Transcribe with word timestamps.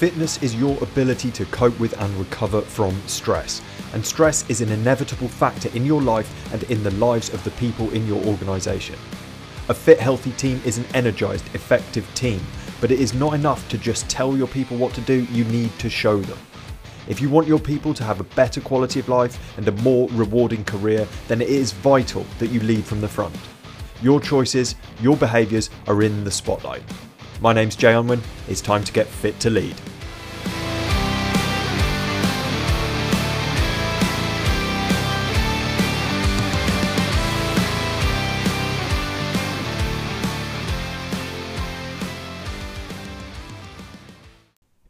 Fitness 0.00 0.42
is 0.42 0.54
your 0.54 0.82
ability 0.82 1.30
to 1.32 1.44
cope 1.44 1.78
with 1.78 1.92
and 2.00 2.16
recover 2.16 2.62
from 2.62 2.98
stress. 3.06 3.60
And 3.92 4.02
stress 4.02 4.48
is 4.48 4.62
an 4.62 4.70
inevitable 4.70 5.28
factor 5.28 5.68
in 5.76 5.84
your 5.84 6.00
life 6.00 6.54
and 6.54 6.62
in 6.70 6.82
the 6.82 6.90
lives 6.92 7.28
of 7.34 7.44
the 7.44 7.50
people 7.50 7.90
in 7.90 8.06
your 8.06 8.24
organisation. 8.24 8.94
A 9.68 9.74
fit, 9.74 10.00
healthy 10.00 10.32
team 10.32 10.58
is 10.64 10.78
an 10.78 10.86
energised, 10.94 11.44
effective 11.54 12.08
team, 12.14 12.40
but 12.80 12.90
it 12.90 12.98
is 12.98 13.12
not 13.12 13.34
enough 13.34 13.68
to 13.68 13.76
just 13.76 14.08
tell 14.08 14.38
your 14.38 14.46
people 14.46 14.78
what 14.78 14.94
to 14.94 15.02
do, 15.02 15.26
you 15.32 15.44
need 15.44 15.78
to 15.78 15.90
show 15.90 16.18
them. 16.18 16.38
If 17.06 17.20
you 17.20 17.28
want 17.28 17.46
your 17.46 17.60
people 17.60 17.92
to 17.92 18.02
have 18.02 18.20
a 18.20 18.34
better 18.34 18.62
quality 18.62 19.00
of 19.00 19.10
life 19.10 19.38
and 19.58 19.68
a 19.68 19.82
more 19.82 20.08
rewarding 20.12 20.64
career, 20.64 21.06
then 21.28 21.42
it 21.42 21.50
is 21.50 21.72
vital 21.72 22.24
that 22.38 22.48
you 22.48 22.60
lead 22.60 22.86
from 22.86 23.02
the 23.02 23.08
front. 23.08 23.36
Your 24.00 24.18
choices, 24.18 24.76
your 25.02 25.18
behaviours 25.18 25.68
are 25.86 26.00
in 26.00 26.24
the 26.24 26.30
spotlight. 26.30 26.84
My 27.42 27.54
name's 27.54 27.74
Jay 27.76 27.94
Unwin, 27.94 28.20
it's 28.48 28.60
time 28.60 28.84
to 28.84 28.92
get 28.92 29.06
fit 29.06 29.38
to 29.40 29.50
lead. 29.50 29.74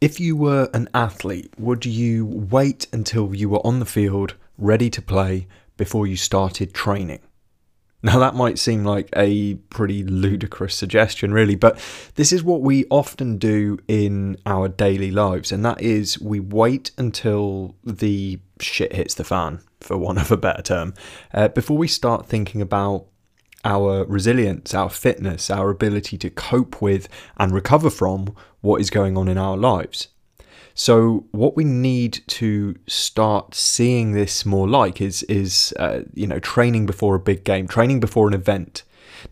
If 0.00 0.20
you 0.20 0.36
were 0.36 0.68
an 0.74 0.90
athlete, 0.92 1.54
would 1.58 1.86
you 1.86 2.26
wait 2.26 2.86
until 2.92 3.34
you 3.34 3.48
were 3.48 3.66
on 3.66 3.78
the 3.78 3.86
field, 3.86 4.34
ready 4.58 4.90
to 4.90 5.00
play, 5.00 5.46
before 5.78 6.06
you 6.06 6.16
started 6.16 6.74
training? 6.74 7.20
Now, 8.02 8.18
that 8.18 8.34
might 8.34 8.58
seem 8.58 8.84
like 8.84 9.08
a 9.16 9.54
pretty 9.70 10.04
ludicrous 10.04 10.74
suggestion, 10.74 11.32
really, 11.32 11.54
but 11.54 11.78
this 12.16 12.30
is 12.30 12.44
what 12.44 12.60
we 12.60 12.84
often 12.90 13.38
do 13.38 13.78
in 13.88 14.36
our 14.44 14.68
daily 14.68 15.10
lives, 15.10 15.50
and 15.50 15.64
that 15.64 15.80
is 15.80 16.20
we 16.20 16.40
wait 16.40 16.90
until 16.98 17.74
the 17.82 18.38
shit 18.60 18.92
hits 18.92 19.14
the 19.14 19.24
fan, 19.24 19.60
for 19.80 19.96
want 19.96 20.20
of 20.20 20.30
a 20.30 20.36
better 20.36 20.62
term, 20.62 20.92
uh, 21.32 21.48
before 21.48 21.78
we 21.78 21.88
start 21.88 22.26
thinking 22.26 22.60
about 22.60 23.06
our 23.66 24.04
resilience, 24.06 24.72
our 24.72 24.88
fitness, 24.88 25.50
our 25.50 25.70
ability 25.70 26.16
to 26.16 26.30
cope 26.30 26.80
with 26.80 27.08
and 27.36 27.52
recover 27.52 27.90
from 27.90 28.34
what 28.60 28.80
is 28.80 28.88
going 28.88 29.18
on 29.18 29.28
in 29.28 29.36
our 29.36 29.56
lives. 29.56 30.08
So, 30.72 31.24
what 31.32 31.56
we 31.56 31.64
need 31.64 32.20
to 32.28 32.76
start 32.86 33.54
seeing 33.54 34.12
this 34.12 34.46
more 34.46 34.68
like 34.68 35.00
is 35.00 35.22
is 35.24 35.74
uh, 35.78 36.00
you 36.14 36.26
know 36.26 36.38
training 36.38 36.86
before 36.86 37.14
a 37.14 37.18
big 37.18 37.44
game, 37.44 37.66
training 37.66 37.98
before 37.98 38.28
an 38.28 38.34
event. 38.34 38.82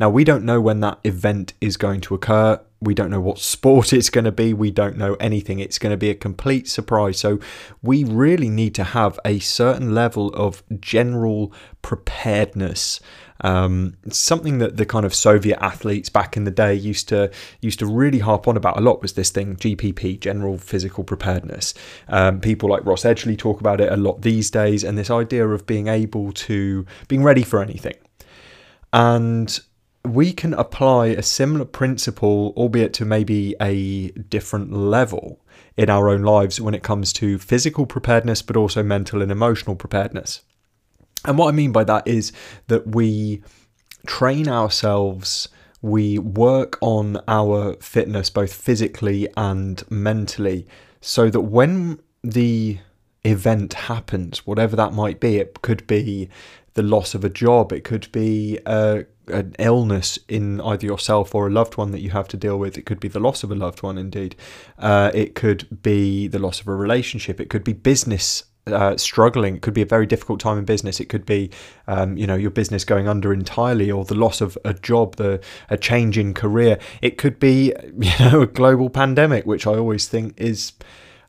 Now, 0.00 0.10
we 0.10 0.24
don't 0.24 0.44
know 0.44 0.60
when 0.60 0.80
that 0.80 0.98
event 1.04 1.52
is 1.60 1.76
going 1.76 2.00
to 2.02 2.14
occur. 2.14 2.60
We 2.80 2.94
don't 2.94 3.10
know 3.10 3.20
what 3.20 3.38
sport 3.38 3.92
it's 3.98 4.10
going 4.10 4.24
to 4.24 4.32
be. 4.32 4.54
We 4.54 4.70
don't 4.70 4.96
know 4.96 5.14
anything. 5.20 5.60
It's 5.60 5.78
going 5.78 5.92
to 5.92 5.98
be 5.98 6.10
a 6.10 6.14
complete 6.14 6.66
surprise. 6.66 7.18
So, 7.18 7.38
we 7.82 8.04
really 8.04 8.48
need 8.48 8.74
to 8.76 8.84
have 8.84 9.20
a 9.24 9.38
certain 9.38 9.94
level 9.94 10.28
of 10.34 10.62
general 10.80 11.52
preparedness. 11.82 13.00
Um, 13.40 13.96
something 14.10 14.58
that 14.58 14.76
the 14.76 14.86
kind 14.86 15.04
of 15.04 15.14
Soviet 15.14 15.58
athletes 15.60 16.08
back 16.08 16.36
in 16.36 16.44
the 16.44 16.50
day 16.50 16.74
used 16.74 17.08
to 17.08 17.30
used 17.60 17.80
to 17.80 17.86
really 17.86 18.20
harp 18.20 18.46
on 18.46 18.56
about 18.56 18.78
a 18.78 18.80
lot 18.80 19.02
was 19.02 19.14
this 19.14 19.30
thing 19.30 19.56
GPP, 19.56 20.20
general 20.20 20.56
physical 20.58 21.04
preparedness. 21.04 21.74
Um, 22.08 22.40
people 22.40 22.68
like 22.70 22.84
Ross 22.86 23.02
Edgley 23.02 23.36
talk 23.36 23.60
about 23.60 23.80
it 23.80 23.92
a 23.92 23.96
lot 23.96 24.22
these 24.22 24.50
days, 24.50 24.84
and 24.84 24.96
this 24.96 25.10
idea 25.10 25.46
of 25.46 25.66
being 25.66 25.88
able 25.88 26.32
to 26.32 26.86
being 27.08 27.22
ready 27.22 27.42
for 27.42 27.62
anything. 27.62 27.96
And 28.92 29.58
we 30.04 30.32
can 30.32 30.54
apply 30.54 31.06
a 31.06 31.22
similar 31.22 31.64
principle, 31.64 32.52
albeit 32.56 32.92
to 32.94 33.04
maybe 33.04 33.56
a 33.60 34.10
different 34.10 34.72
level 34.72 35.40
in 35.76 35.90
our 35.90 36.08
own 36.08 36.22
lives 36.22 36.60
when 36.60 36.74
it 36.74 36.82
comes 36.82 37.12
to 37.14 37.38
physical 37.38 37.86
preparedness, 37.86 38.42
but 38.42 38.56
also 38.56 38.82
mental 38.82 39.22
and 39.22 39.32
emotional 39.32 39.74
preparedness. 39.74 40.42
And 41.24 41.38
what 41.38 41.48
I 41.48 41.52
mean 41.52 41.72
by 41.72 41.84
that 41.84 42.06
is 42.06 42.32
that 42.66 42.94
we 42.94 43.42
train 44.06 44.48
ourselves, 44.48 45.48
we 45.80 46.18
work 46.18 46.78
on 46.80 47.20
our 47.28 47.74
fitness 47.80 48.30
both 48.30 48.52
physically 48.52 49.28
and 49.36 49.82
mentally, 49.90 50.66
so 51.00 51.30
that 51.30 51.40
when 51.40 52.00
the 52.22 52.78
event 53.24 53.72
happens, 53.74 54.46
whatever 54.46 54.76
that 54.76 54.92
might 54.92 55.20
be, 55.20 55.36
it 55.36 55.62
could 55.62 55.86
be 55.86 56.28
the 56.74 56.82
loss 56.82 57.14
of 57.14 57.24
a 57.24 57.30
job, 57.30 57.72
it 57.72 57.84
could 57.84 58.10
be 58.12 58.58
a 58.66 59.06
an 59.28 59.54
illness 59.58 60.18
in 60.28 60.60
either 60.60 60.86
yourself 60.86 61.34
or 61.34 61.46
a 61.46 61.50
loved 61.50 61.78
one 61.78 61.92
that 61.92 62.00
you 62.00 62.10
have 62.10 62.28
to 62.28 62.36
deal 62.36 62.58
with. 62.58 62.76
It 62.76 62.84
could 62.84 63.00
be 63.00 63.08
the 63.08 63.20
loss 63.20 63.42
of 63.42 63.50
a 63.50 63.54
loved 63.54 63.82
one, 63.82 63.96
indeed. 63.96 64.36
Uh, 64.78 65.10
it 65.14 65.34
could 65.34 65.82
be 65.82 66.28
the 66.28 66.38
loss 66.38 66.60
of 66.60 66.68
a 66.68 66.74
relationship. 66.74 67.40
It 67.40 67.48
could 67.48 67.64
be 67.64 67.72
business 67.72 68.44
uh, 68.66 68.96
struggling. 68.96 69.56
It 69.56 69.62
could 69.62 69.74
be 69.74 69.82
a 69.82 69.86
very 69.86 70.06
difficult 70.06 70.40
time 70.40 70.58
in 70.58 70.64
business. 70.64 71.00
It 71.00 71.06
could 71.06 71.26
be, 71.26 71.50
um, 71.86 72.16
you 72.16 72.26
know, 72.26 72.34
your 72.34 72.50
business 72.50 72.84
going 72.84 73.08
under 73.08 73.32
entirely, 73.32 73.90
or 73.90 74.04
the 74.04 74.14
loss 74.14 74.40
of 74.40 74.56
a 74.64 74.74
job, 74.74 75.16
the 75.16 75.42
a 75.68 75.76
change 75.76 76.18
in 76.18 76.34
career. 76.34 76.78
It 77.02 77.18
could 77.18 77.38
be, 77.38 77.72
you 77.98 78.12
know, 78.20 78.42
a 78.42 78.46
global 78.46 78.90
pandemic, 78.90 79.46
which 79.46 79.66
I 79.66 79.74
always 79.74 80.08
think 80.08 80.34
is. 80.40 80.72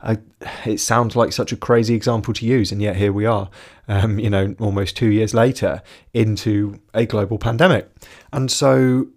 A, 0.01 0.19
it 0.66 0.79
sounds 0.79 1.16
like 1.16 1.34
such 1.34 1.51
a 1.51 1.57
crazy 1.57 1.96
example 1.96 2.31
to 2.35 2.46
use, 2.46 2.72
and 2.72 2.79
yet 2.79 2.96
here 2.96 3.12
we 3.12 3.25
are, 3.25 3.50
um, 3.88 4.19
you 4.19 4.29
know, 4.29 4.53
almost 4.59 4.96
two 4.96 5.09
years 5.09 5.34
later 5.34 5.81
into 6.13 6.79
a 6.94 7.07
global 7.07 7.40
pandemic. 7.40 7.90
And 8.31 8.52
so 8.52 9.07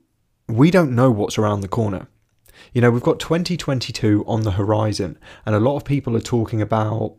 we 0.46 0.70
don't 0.70 0.94
know 0.94 1.10
what's 1.10 1.36
around 1.36 1.60
the 1.60 1.68
corner. 1.68 2.08
You 2.72 2.80
know, 2.80 2.90
we've 2.90 3.02
got 3.02 3.20
2022 3.20 4.24
on 4.26 4.42
the 4.42 4.52
horizon, 4.52 5.18
and 5.44 5.54
a 5.54 5.60
lot 5.60 5.76
of 5.76 5.84
people 5.84 6.16
are 6.16 6.20
talking 6.20 6.62
about 6.62 7.16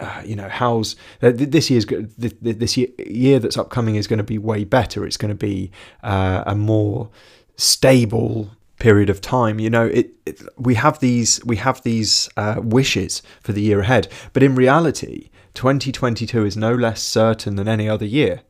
uh, 0.00 0.22
you 0.24 0.34
know, 0.34 0.48
how's 0.48 0.96
uh, 1.22 1.30
this 1.34 1.70
year's 1.70 1.86
this, 1.86 2.76
year 2.76 3.38
that's 3.38 3.56
upcoming 3.56 3.96
is 3.96 4.06
going 4.06 4.18
to 4.18 4.24
be 4.24 4.38
way 4.38 4.64
better. 4.64 5.04
It's 5.04 5.16
going 5.16 5.30
to 5.30 5.34
be 5.34 5.70
uh, 6.02 6.42
a 6.46 6.54
more 6.54 7.10
stable 7.56 8.50
period 8.78 9.10
of 9.10 9.20
time. 9.20 9.60
You 9.60 9.70
know, 9.70 9.86
it, 9.86 10.12
it 10.26 10.42
we 10.56 10.74
have 10.74 10.98
these 11.00 11.44
we 11.44 11.56
have 11.56 11.82
these 11.82 12.28
uh, 12.36 12.60
wishes 12.62 13.22
for 13.42 13.52
the 13.52 13.60
year 13.60 13.80
ahead, 13.80 14.08
but 14.32 14.42
in 14.42 14.54
reality, 14.54 15.30
2022 15.54 16.44
is 16.44 16.56
no 16.56 16.74
less 16.74 17.02
certain 17.02 17.56
than 17.56 17.68
any 17.68 17.88
other 17.88 18.06
year. 18.06 18.42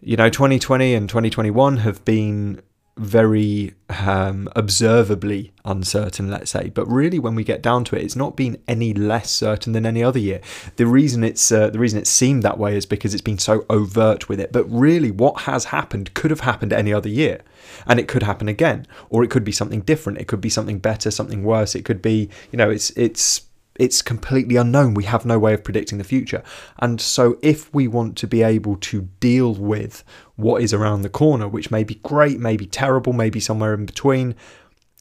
You 0.00 0.16
know, 0.16 0.30
2020 0.30 0.94
and 0.94 1.08
2021 1.08 1.78
have 1.78 2.04
been 2.04 2.60
very 2.96 3.74
um, 3.88 4.48
observably 4.54 5.52
uncertain, 5.64 6.30
let's 6.30 6.50
say. 6.50 6.68
But 6.68 6.86
really, 6.86 7.18
when 7.18 7.34
we 7.34 7.44
get 7.44 7.62
down 7.62 7.84
to 7.84 7.96
it, 7.96 8.02
it's 8.02 8.16
not 8.16 8.36
been 8.36 8.58
any 8.68 8.92
less 8.92 9.30
certain 9.30 9.72
than 9.72 9.86
any 9.86 10.02
other 10.02 10.18
year. 10.18 10.40
The 10.76 10.86
reason 10.86 11.24
it's 11.24 11.50
uh, 11.50 11.70
the 11.70 11.78
reason 11.78 11.98
it 11.98 12.06
seemed 12.06 12.42
that 12.42 12.58
way 12.58 12.76
is 12.76 12.84
because 12.84 13.14
it's 13.14 13.22
been 13.22 13.38
so 13.38 13.64
overt 13.70 14.28
with 14.28 14.40
it. 14.40 14.52
But 14.52 14.64
really, 14.64 15.10
what 15.10 15.42
has 15.42 15.66
happened 15.66 16.12
could 16.14 16.30
have 16.30 16.40
happened 16.40 16.72
any 16.72 16.92
other 16.92 17.08
year, 17.08 17.40
and 17.86 17.98
it 17.98 18.08
could 18.08 18.22
happen 18.22 18.48
again, 18.48 18.86
or 19.08 19.24
it 19.24 19.30
could 19.30 19.44
be 19.44 19.52
something 19.52 19.80
different. 19.80 20.20
It 20.20 20.28
could 20.28 20.40
be 20.40 20.50
something 20.50 20.78
better, 20.78 21.10
something 21.10 21.44
worse. 21.44 21.74
It 21.74 21.84
could 21.84 22.02
be, 22.02 22.28
you 22.50 22.56
know, 22.58 22.70
it's 22.70 22.90
it's 22.90 23.42
it's 23.76 24.02
completely 24.02 24.56
unknown. 24.56 24.94
We 24.94 25.04
have 25.04 25.24
no 25.24 25.38
way 25.38 25.54
of 25.54 25.64
predicting 25.64 25.98
the 25.98 26.04
future. 26.04 26.42
And 26.78 27.00
so, 27.00 27.38
if 27.42 27.72
we 27.74 27.88
want 27.88 28.16
to 28.18 28.26
be 28.26 28.42
able 28.42 28.76
to 28.76 29.02
deal 29.20 29.54
with 29.54 30.04
what 30.36 30.62
is 30.62 30.74
around 30.74 31.02
the 31.02 31.08
corner, 31.08 31.48
which 31.48 31.70
may 31.70 31.84
be 31.84 31.96
great, 31.96 32.38
may 32.38 32.56
be 32.56 32.66
terrible, 32.66 33.12
maybe 33.12 33.40
somewhere 33.40 33.74
in 33.74 33.86
between, 33.86 34.34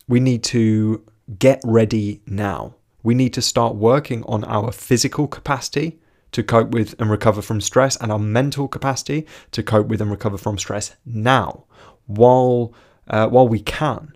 we 0.08 0.20
need 0.20 0.44
to 0.46 1.04
get 1.40 1.62
ready 1.64 2.22
now. 2.26 2.76
We 3.04 3.14
need 3.14 3.34
to 3.34 3.42
start 3.42 3.76
working 3.76 4.24
on 4.24 4.44
our 4.44 4.72
physical 4.72 5.28
capacity 5.28 6.00
to 6.32 6.44
cope 6.44 6.70
with 6.72 6.96
and 7.00 7.09
recover 7.09 7.42
from 7.42 7.62
stress 7.62 7.98
and 7.98 8.12
our 8.12 8.20
mental 8.20 8.68
capacity 8.68 9.28
to 9.52 9.64
cope 9.64 9.88
with 9.88 10.02
and 10.02 10.12
recover 10.12 10.38
from 10.38 10.58
stress 10.58 10.96
now 11.06 11.66
while 12.06 12.74
uh, 13.09 13.28
while 13.28 13.47
we 13.47 13.59
can 13.59 14.14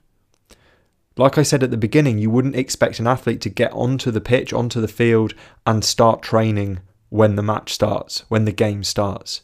like 1.17 1.37
I 1.37 1.43
said 1.43 1.63
at 1.63 1.71
the 1.71 1.77
beginning, 1.77 2.17
you 2.17 2.29
wouldn't 2.29 2.55
expect 2.55 2.99
an 2.99 3.07
athlete 3.07 3.41
to 3.41 3.49
get 3.49 3.71
onto 3.71 4.11
the 4.11 4.21
pitch, 4.21 4.51
onto 4.51 4.81
the 4.81 4.87
field, 4.87 5.33
and 5.65 5.83
start 5.83 6.21
training 6.21 6.79
when 7.09 7.35
the 7.35 7.43
match 7.43 7.73
starts, 7.73 8.25
when 8.27 8.45
the 8.45 8.51
game 8.51 8.83
starts. 8.83 9.41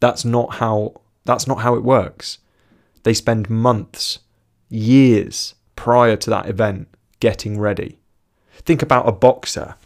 That's 0.00 0.24
not 0.24 0.54
how 0.54 1.00
that's 1.24 1.46
not 1.46 1.60
how 1.60 1.74
it 1.74 1.82
works. 1.82 2.38
They 3.02 3.14
spend 3.14 3.48
months, 3.48 4.20
years 4.68 5.54
prior 5.74 6.16
to 6.16 6.30
that 6.30 6.48
event 6.48 6.88
getting 7.20 7.58
ready. 7.58 7.98
Think 8.52 8.82
about 8.82 9.08
a 9.08 9.12
boxer. 9.12 9.76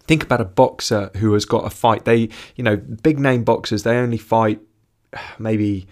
Think 0.00 0.24
about 0.24 0.40
a 0.40 0.44
boxer 0.44 1.10
who 1.16 1.32
has 1.34 1.44
got 1.44 1.66
a 1.66 1.70
fight. 1.70 2.04
They, 2.04 2.28
you 2.56 2.64
know, 2.64 2.76
big 2.76 3.18
name 3.18 3.44
boxers, 3.44 3.82
they 3.82 3.96
only 3.96 4.18
fight 4.18 4.60
maybe 5.38 5.86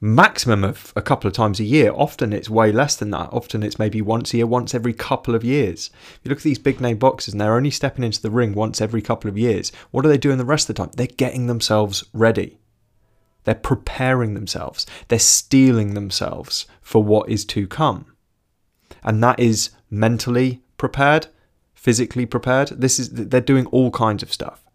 maximum 0.00 0.62
of 0.62 0.92
a 0.94 1.02
couple 1.02 1.26
of 1.28 1.34
times 1.34 1.58
a 1.58 1.64
year. 1.64 1.90
Often 1.92 2.32
it's 2.32 2.50
way 2.50 2.70
less 2.70 2.96
than 2.96 3.10
that. 3.10 3.30
Often 3.32 3.62
it's 3.62 3.78
maybe 3.78 4.02
once 4.02 4.32
a 4.32 4.38
year, 4.38 4.46
once 4.46 4.74
every 4.74 4.92
couple 4.92 5.34
of 5.34 5.44
years. 5.44 5.90
If 6.14 6.20
you 6.24 6.28
look 6.28 6.38
at 6.38 6.44
these 6.44 6.58
big 6.58 6.80
name 6.80 6.98
boxers 6.98 7.32
and 7.32 7.40
they're 7.40 7.56
only 7.56 7.70
stepping 7.70 8.04
into 8.04 8.20
the 8.20 8.30
ring 8.30 8.54
once 8.54 8.80
every 8.80 9.02
couple 9.02 9.30
of 9.30 9.38
years, 9.38 9.72
what 9.90 10.04
are 10.04 10.08
they 10.08 10.18
doing 10.18 10.38
the 10.38 10.44
rest 10.44 10.68
of 10.68 10.76
the 10.76 10.82
time? 10.82 10.92
They're 10.94 11.06
getting 11.06 11.46
themselves 11.46 12.04
ready. 12.12 12.58
They're 13.44 13.54
preparing 13.54 14.34
themselves. 14.34 14.86
They're 15.08 15.18
steeling 15.18 15.94
themselves 15.94 16.66
for 16.82 17.02
what 17.02 17.28
is 17.28 17.44
to 17.46 17.66
come. 17.66 18.06
And 19.02 19.22
that 19.22 19.38
is 19.38 19.70
mentally 19.88 20.62
prepared, 20.76 21.28
physically 21.72 22.26
prepared. 22.26 22.68
This 22.68 22.98
is 22.98 23.10
they're 23.10 23.40
doing 23.40 23.66
all 23.66 23.92
kinds 23.92 24.22
of 24.22 24.32
stuff. 24.32 24.65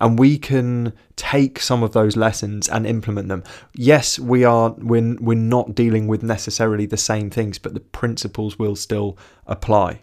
And 0.00 0.18
we 0.18 0.38
can 0.38 0.92
take 1.16 1.58
some 1.58 1.82
of 1.82 1.92
those 1.92 2.16
lessons 2.16 2.68
and 2.68 2.86
implement 2.86 3.28
them. 3.28 3.42
Yes, 3.74 4.18
we 4.18 4.44
are 4.44 4.70
we're, 4.78 5.16
we're 5.20 5.34
not 5.34 5.74
dealing 5.74 6.06
with 6.06 6.22
necessarily 6.22 6.86
the 6.86 6.96
same 6.96 7.30
things, 7.30 7.58
but 7.58 7.74
the 7.74 7.80
principles 7.80 8.58
will 8.58 8.76
still 8.76 9.18
apply. 9.46 10.02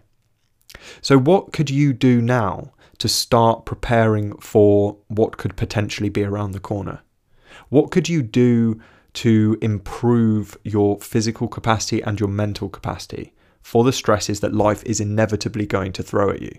So 1.00 1.18
what 1.18 1.52
could 1.52 1.70
you 1.70 1.92
do 1.92 2.20
now 2.20 2.72
to 2.98 3.08
start 3.08 3.64
preparing 3.64 4.36
for 4.38 4.98
what 5.08 5.36
could 5.36 5.56
potentially 5.56 6.08
be 6.08 6.24
around 6.24 6.52
the 6.52 6.60
corner? 6.60 7.00
What 7.68 7.90
could 7.90 8.08
you 8.08 8.22
do 8.22 8.80
to 9.14 9.56
improve 9.62 10.58
your 10.62 10.98
physical 11.00 11.48
capacity 11.48 12.02
and 12.02 12.20
your 12.20 12.28
mental 12.28 12.68
capacity 12.68 13.32
for 13.62 13.82
the 13.82 13.92
stresses 13.92 14.40
that 14.40 14.54
life 14.54 14.82
is 14.84 15.00
inevitably 15.00 15.66
going 15.66 15.92
to 15.92 16.02
throw 16.02 16.30
at 16.30 16.42
you? 16.42 16.52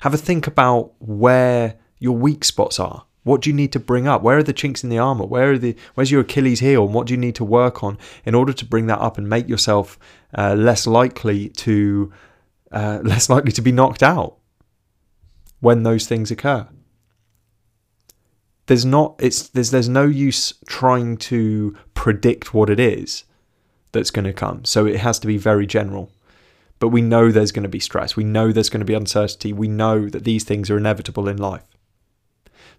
Have 0.00 0.14
a 0.14 0.18
think 0.18 0.46
about 0.46 0.92
where 0.98 1.76
your 2.00 2.16
weak 2.16 2.44
spots 2.44 2.80
are. 2.80 3.04
What 3.22 3.42
do 3.42 3.50
you 3.50 3.54
need 3.54 3.72
to 3.72 3.78
bring 3.78 4.08
up? 4.08 4.22
Where 4.22 4.38
are 4.38 4.42
the 4.42 4.54
chinks 4.54 4.82
in 4.82 4.90
the 4.90 4.98
armor? 4.98 5.26
Where 5.26 5.52
are 5.52 5.58
the 5.58 5.76
where's 5.94 6.10
your 6.10 6.22
Achilles 6.22 6.60
heel? 6.60 6.84
And 6.86 6.94
what 6.94 7.06
do 7.06 7.12
you 7.12 7.18
need 7.18 7.34
to 7.36 7.44
work 7.44 7.84
on 7.84 7.98
in 8.24 8.34
order 8.34 8.52
to 8.52 8.64
bring 8.64 8.86
that 8.86 8.98
up 8.98 9.18
and 9.18 9.28
make 9.28 9.48
yourself 9.48 9.98
uh, 10.36 10.54
less 10.54 10.86
likely 10.86 11.50
to 11.50 12.12
uh, 12.72 13.00
less 13.04 13.28
likely 13.28 13.52
to 13.52 13.62
be 13.62 13.72
knocked 13.72 14.02
out 14.02 14.38
when 15.60 15.82
those 15.82 16.06
things 16.06 16.30
occur? 16.30 16.66
There's 18.66 18.86
not 18.86 19.16
it's 19.18 19.48
there's 19.48 19.70
there's 19.70 19.88
no 19.88 20.06
use 20.06 20.54
trying 20.66 21.18
to 21.18 21.76
predict 21.92 22.54
what 22.54 22.70
it 22.70 22.80
is 22.80 23.24
that's 23.92 24.10
going 24.10 24.24
to 24.24 24.32
come. 24.32 24.64
So 24.64 24.86
it 24.86 24.96
has 24.96 25.18
to 25.18 25.26
be 25.26 25.36
very 25.36 25.66
general. 25.66 26.10
But 26.78 26.88
we 26.88 27.02
know 27.02 27.30
there's 27.30 27.52
going 27.52 27.64
to 27.64 27.68
be 27.68 27.80
stress. 27.80 28.16
We 28.16 28.24
know 28.24 28.50
there's 28.50 28.70
going 28.70 28.80
to 28.80 28.86
be 28.86 28.94
uncertainty. 28.94 29.52
We 29.52 29.68
know 29.68 30.08
that 30.08 30.24
these 30.24 30.44
things 30.44 30.70
are 30.70 30.78
inevitable 30.78 31.28
in 31.28 31.36
life. 31.36 31.64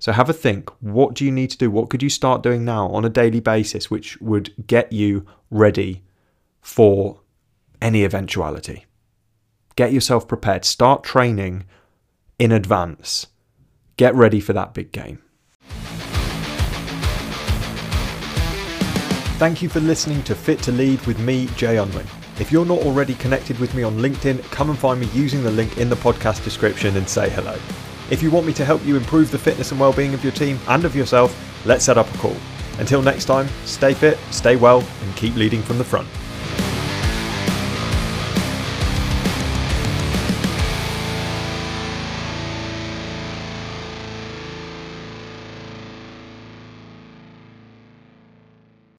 So 0.02 0.12
have 0.12 0.32
a 0.32 0.34
think. 0.34 0.72
What 0.82 1.14
do 1.14 1.24
you 1.24 1.32
need 1.32 1.52
to 1.52 1.58
do? 1.60 1.70
What 1.70 1.92
could 1.92 2.02
you 2.02 2.10
start 2.10 2.42
doing 2.42 2.66
now 2.66 2.88
on 2.88 3.06
a 3.06 3.10
daily 3.10 3.40
basis 3.40 3.92
which 3.92 4.20
would 4.20 4.52
get 4.66 4.92
you 4.92 5.28
ready 5.52 6.02
for 6.60 7.20
any 7.80 8.04
eventuality? 8.04 8.88
Get 9.76 9.94
yourself 9.94 10.28
prepared. 10.28 10.66
Start 10.66 11.04
training 11.04 11.66
in 12.40 12.52
advance. 12.52 13.28
Get 13.96 14.16
ready 14.16 14.40
for 14.40 14.54
that 14.54 14.74
big 14.74 14.92
game. 14.92 15.22
Thank 19.38 19.62
you 19.62 19.70
for 19.70 19.82
listening 19.82 20.24
to 20.24 20.34
Fit 20.34 20.64
to 20.64 20.72
Lead 20.72 21.06
with 21.06 21.20
me, 21.20 21.46
Jay 21.56 21.78
Unwin. 21.78 22.08
If 22.40 22.52
you're 22.52 22.66
not 22.66 22.80
already 22.80 23.14
connected 23.14 23.60
with 23.60 23.76
me 23.76 23.84
on 23.84 23.98
LinkedIn, 24.00 24.42
come 24.46 24.72
and 24.72 24.80
find 24.80 25.00
me 25.00 25.06
using 25.14 25.44
the 25.44 25.52
link 25.52 25.78
in 25.78 25.90
the 25.90 25.96
podcast 25.96 26.44
description 26.44 26.98
and 26.98 27.08
say 27.08 27.30
hello. 27.30 27.56
If 28.12 28.22
you 28.22 28.30
want 28.30 28.46
me 28.46 28.52
to 28.54 28.66
help 28.66 28.86
you 28.86 28.98
improve 28.98 29.32
the 29.32 29.38
fitness 29.38 29.72
and 29.72 29.80
well-being 29.80 30.14
of 30.14 30.22
your 30.22 30.34
team 30.34 30.60
and 30.68 30.84
of 30.84 30.98
yourself, 30.98 31.34
let's 31.66 31.86
set 31.86 31.98
up 31.98 32.14
a 32.14 32.18
call. 32.18 32.36
Until 32.78 33.02
next 33.02 33.24
time, 33.24 33.48
stay 33.64 33.94
fit, 33.94 34.18
stay 34.32 34.58
well, 34.58 34.84
and 35.02 35.16
keep 35.16 35.34
leading 35.36 35.62
from 35.62 35.78
the 35.78 35.86
front. 35.86 36.10